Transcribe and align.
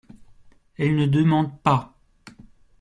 Elle 0.79 0.95
ne 0.95 1.05
demande 1.05 1.59
pas. 1.61 1.93